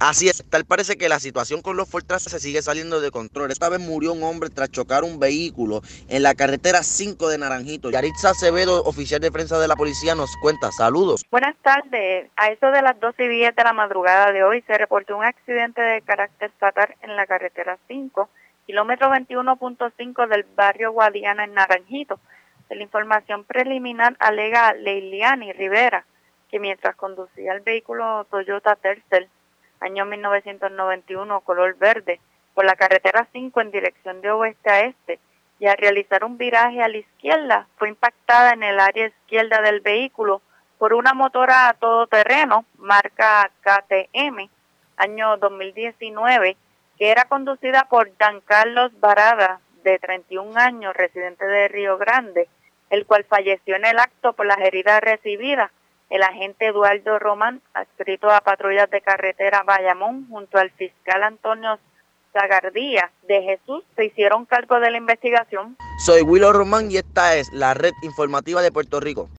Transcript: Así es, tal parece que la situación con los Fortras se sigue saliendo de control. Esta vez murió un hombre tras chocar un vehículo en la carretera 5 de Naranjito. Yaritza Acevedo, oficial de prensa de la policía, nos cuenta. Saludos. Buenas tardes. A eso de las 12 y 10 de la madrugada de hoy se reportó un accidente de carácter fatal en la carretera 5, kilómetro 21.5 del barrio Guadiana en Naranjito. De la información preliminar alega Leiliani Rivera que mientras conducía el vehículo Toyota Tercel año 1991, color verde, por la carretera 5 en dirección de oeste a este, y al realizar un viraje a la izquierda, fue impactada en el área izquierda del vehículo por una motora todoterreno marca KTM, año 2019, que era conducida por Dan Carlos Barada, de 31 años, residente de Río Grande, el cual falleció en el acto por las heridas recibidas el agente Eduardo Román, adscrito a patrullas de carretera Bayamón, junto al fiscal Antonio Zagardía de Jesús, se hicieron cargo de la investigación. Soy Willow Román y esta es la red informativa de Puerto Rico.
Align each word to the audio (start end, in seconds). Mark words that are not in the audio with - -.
Así 0.00 0.30
es, 0.30 0.42
tal 0.48 0.64
parece 0.64 0.96
que 0.96 1.10
la 1.10 1.20
situación 1.20 1.60
con 1.60 1.76
los 1.76 1.86
Fortras 1.86 2.22
se 2.22 2.40
sigue 2.40 2.62
saliendo 2.62 3.02
de 3.02 3.10
control. 3.10 3.50
Esta 3.50 3.68
vez 3.68 3.80
murió 3.80 4.14
un 4.14 4.22
hombre 4.22 4.48
tras 4.48 4.70
chocar 4.70 5.04
un 5.04 5.20
vehículo 5.20 5.82
en 6.08 6.22
la 6.22 6.34
carretera 6.34 6.82
5 6.82 7.28
de 7.28 7.36
Naranjito. 7.36 7.90
Yaritza 7.90 8.30
Acevedo, 8.30 8.82
oficial 8.84 9.20
de 9.20 9.30
prensa 9.30 9.58
de 9.58 9.68
la 9.68 9.76
policía, 9.76 10.14
nos 10.14 10.34
cuenta. 10.40 10.72
Saludos. 10.72 11.22
Buenas 11.30 11.54
tardes. 11.58 12.30
A 12.36 12.46
eso 12.46 12.70
de 12.70 12.80
las 12.80 12.98
12 12.98 13.24
y 13.24 13.28
10 13.28 13.54
de 13.54 13.62
la 13.62 13.74
madrugada 13.74 14.32
de 14.32 14.42
hoy 14.42 14.62
se 14.62 14.78
reportó 14.78 15.18
un 15.18 15.24
accidente 15.24 15.82
de 15.82 16.00
carácter 16.00 16.50
fatal 16.58 16.94
en 17.02 17.14
la 17.14 17.26
carretera 17.26 17.76
5, 17.86 18.30
kilómetro 18.66 19.10
21.5 19.10 20.28
del 20.28 20.44
barrio 20.56 20.92
Guadiana 20.92 21.44
en 21.44 21.52
Naranjito. 21.52 22.18
De 22.70 22.76
la 22.76 22.82
información 22.84 23.44
preliminar 23.44 24.16
alega 24.18 24.72
Leiliani 24.72 25.52
Rivera 25.52 26.06
que 26.50 26.58
mientras 26.58 26.96
conducía 26.96 27.52
el 27.52 27.60
vehículo 27.60 28.26
Toyota 28.30 28.74
Tercel 28.76 29.28
año 29.80 30.04
1991, 30.06 31.40
color 31.40 31.76
verde, 31.76 32.20
por 32.54 32.64
la 32.64 32.76
carretera 32.76 33.26
5 33.32 33.60
en 33.60 33.70
dirección 33.70 34.20
de 34.20 34.30
oeste 34.30 34.70
a 34.70 34.80
este, 34.82 35.18
y 35.58 35.66
al 35.66 35.76
realizar 35.76 36.24
un 36.24 36.38
viraje 36.38 36.82
a 36.82 36.88
la 36.88 36.98
izquierda, 36.98 37.66
fue 37.76 37.88
impactada 37.88 38.52
en 38.52 38.62
el 38.62 38.80
área 38.80 39.06
izquierda 39.06 39.60
del 39.60 39.80
vehículo 39.80 40.42
por 40.78 40.94
una 40.94 41.12
motora 41.12 41.76
todoterreno 41.78 42.64
marca 42.78 43.50
KTM, 43.60 44.48
año 44.96 45.36
2019, 45.36 46.56
que 46.98 47.10
era 47.10 47.26
conducida 47.26 47.86
por 47.90 48.16
Dan 48.16 48.40
Carlos 48.40 48.92
Barada, 49.00 49.60
de 49.82 49.98
31 49.98 50.58
años, 50.58 50.94
residente 50.94 51.46
de 51.46 51.68
Río 51.68 51.96
Grande, 51.96 52.48
el 52.90 53.06
cual 53.06 53.24
falleció 53.24 53.76
en 53.76 53.86
el 53.86 53.98
acto 53.98 54.34
por 54.34 54.46
las 54.46 54.58
heridas 54.58 55.00
recibidas 55.00 55.70
el 56.10 56.22
agente 56.22 56.66
Eduardo 56.66 57.18
Román, 57.18 57.62
adscrito 57.72 58.28
a 58.30 58.40
patrullas 58.40 58.90
de 58.90 59.00
carretera 59.00 59.62
Bayamón, 59.62 60.28
junto 60.28 60.58
al 60.58 60.70
fiscal 60.72 61.22
Antonio 61.22 61.78
Zagardía 62.32 63.10
de 63.26 63.42
Jesús, 63.42 63.82
se 63.96 64.04
hicieron 64.04 64.44
cargo 64.44 64.78
de 64.78 64.90
la 64.90 64.98
investigación. 64.98 65.76
Soy 66.04 66.22
Willow 66.22 66.52
Román 66.52 66.90
y 66.90 66.96
esta 66.96 67.36
es 67.36 67.48
la 67.52 67.74
red 67.74 67.92
informativa 68.02 68.62
de 68.62 68.70
Puerto 68.70 69.00
Rico. 69.00 69.28